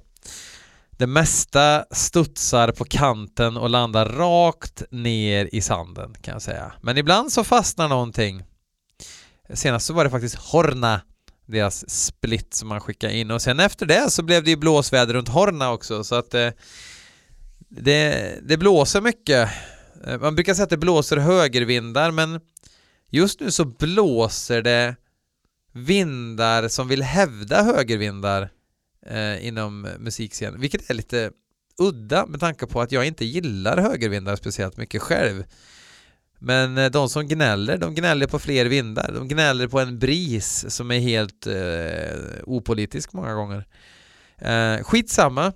Det 0.92 1.08
mesta 1.08 1.86
studsar 1.92 2.72
på 2.72 2.86
kanten 2.86 3.58
och 3.58 3.70
landar 3.70 4.06
rakt 4.06 4.84
ner 4.92 5.50
i 5.52 5.62
sanden 5.62 6.16
kan 6.22 6.32
jag 6.32 6.42
säga. 6.42 6.74
Men 6.82 6.98
ibland 6.98 7.32
så 7.32 7.44
fastnar 7.44 7.90
någonting 7.90 8.44
Senast 9.54 9.86
så 9.86 9.94
var 9.94 10.04
det 10.04 10.10
faktiskt 10.10 10.36
Horna, 10.36 11.02
deras 11.46 11.90
split 11.90 12.54
som 12.54 12.68
man 12.68 12.82
skickade 12.82 13.14
in 13.14 13.32
och 13.32 13.42
sen 13.42 13.60
efter 13.60 13.86
det 13.86 14.12
så 14.12 14.24
blev 14.24 14.44
det 14.44 14.50
ju 14.50 14.56
blåsväder 14.56 15.14
runt 15.14 15.30
Horna 15.30 15.72
också 15.72 16.04
så 16.04 16.16
att 16.16 16.34
eh, 16.34 16.50
det, 17.70 18.36
det 18.44 18.58
blåser 18.58 19.02
mycket. 19.02 19.50
Eh, 20.06 20.20
man 20.20 20.36
brukar 20.36 20.54
säga 20.54 20.64
att 20.64 20.70
det 20.70 20.78
blåser 20.78 21.18
högervindar 21.18 22.12
men 22.12 22.40
just 23.10 23.40
nu 23.40 23.52
så 23.52 23.66
blåser 23.66 24.62
det 24.62 24.96
vindar 25.74 26.68
som 26.68 26.88
vill 26.88 27.04
hävda 27.04 27.64
högervindar 27.64 28.50
eh, 29.06 29.48
inom 29.48 29.82
musikscenen, 30.00 30.62
vilket 30.62 30.90
är 30.90 30.94
lite 30.94 31.32
udda 31.78 32.26
med 32.26 32.40
tanke 32.40 32.66
på 32.66 32.82
att 32.82 32.92
jag 32.92 33.08
inte 33.08 33.26
gillar 33.26 33.78
högervindar 33.78 34.36
speciellt 34.36 34.78
mycket 34.78 35.02
själv. 35.02 35.44
Men 36.46 36.78
eh, 36.78 36.92
de 36.92 37.10
som 37.10 37.28
gnäller, 37.28 37.78
de 37.78 37.96
gnäller 37.96 38.28
på 38.28 38.40
fler 38.40 38.66
vindar. 38.66 39.12
De 39.14 39.28
gnäller 39.28 39.68
på 39.68 39.80
en 39.80 40.00
bris 40.00 40.66
som 40.70 40.92
är 40.92 41.00
helt 41.00 41.48
eh, 41.48 42.44
opolitisk 42.44 43.14
många 43.14 43.34
gånger. 43.34 43.66
Eh, 44.38 44.84
skitsamma. 44.84 45.54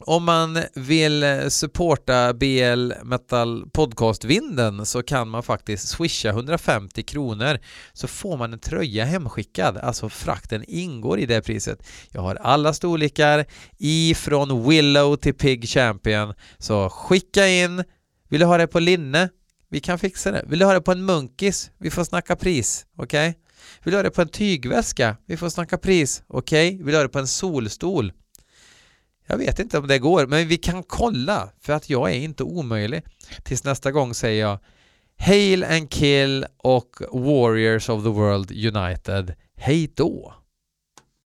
Om 0.00 0.24
man 0.24 0.58
vill 0.74 1.22
eh, 1.22 1.48
supporta 1.48 2.34
BL 2.34 2.92
Metal 3.02 3.70
Podcast-vinden 3.72 4.86
så 4.86 5.02
kan 5.02 5.28
man 5.28 5.42
faktiskt 5.42 5.88
swisha 5.88 6.28
150 6.28 7.02
kronor 7.02 7.58
så 7.92 8.08
får 8.08 8.36
man 8.36 8.52
en 8.52 8.58
tröja 8.58 9.04
hemskickad, 9.04 9.76
alltså 9.76 10.08
frakten 10.08 10.64
ingår 10.68 11.18
i 11.18 11.26
det 11.26 11.42
priset. 11.42 11.86
Jag 12.10 12.22
har 12.22 12.34
alla 12.34 12.72
storlekar 12.72 13.44
ifrån 13.78 14.68
Willow 14.68 15.16
till 15.16 15.34
Pig 15.34 15.68
Champion 15.68 16.34
så 16.58 16.88
skicka 16.88 17.48
in, 17.48 17.84
vill 18.28 18.40
du 18.40 18.46
ha 18.46 18.58
det 18.58 18.66
på 18.66 18.80
linne? 18.80 19.28
Vi 19.70 19.80
kan 19.80 19.98
fixa 19.98 20.30
det. 20.30 20.44
Vill 20.46 20.58
du 20.58 20.64
ha 20.64 20.72
det 20.72 20.80
på 20.80 20.92
en 20.92 21.04
munkis? 21.04 21.70
Vi 21.78 21.90
får 21.90 22.04
snacka 22.04 22.36
pris, 22.36 22.86
okej? 22.96 23.28
Okay? 23.28 23.40
Vill 23.84 23.92
du 23.92 23.98
ha 23.98 24.02
det 24.02 24.10
på 24.10 24.22
en 24.22 24.28
tygväska? 24.28 25.16
Vi 25.26 25.36
får 25.36 25.48
snacka 25.48 25.78
pris, 25.78 26.22
okej? 26.26 26.68
Okay? 26.68 26.84
Vill 26.84 26.92
du 26.92 26.96
ha 26.96 27.02
det 27.02 27.08
på 27.08 27.18
en 27.18 27.26
solstol? 27.26 28.12
Jag 29.26 29.38
vet 29.38 29.58
inte 29.58 29.78
om 29.78 29.86
det 29.86 29.98
går, 29.98 30.26
men 30.26 30.48
vi 30.48 30.56
kan 30.56 30.82
kolla 30.82 31.52
för 31.60 31.72
att 31.72 31.90
jag 31.90 32.10
är 32.10 32.14
inte 32.14 32.42
omöjlig. 32.42 33.02
Tills 33.44 33.64
nästa 33.64 33.90
gång 33.90 34.14
säger 34.14 34.40
jag 34.40 34.58
Hail 35.18 35.64
and 35.64 35.90
Kill 35.90 36.46
och 36.58 36.96
Warriors 37.12 37.88
of 37.88 38.02
the 38.02 38.08
World 38.08 38.76
United. 38.76 39.34
Hej 39.56 39.92
då! 39.96 40.34